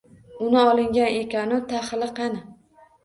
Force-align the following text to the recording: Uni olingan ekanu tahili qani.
Uni 0.45 0.61
olingan 0.69 1.19
ekanu 1.19 1.61
tahili 1.75 2.09
qani. 2.21 2.43